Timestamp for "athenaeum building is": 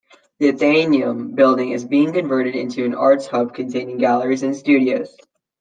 0.49-1.85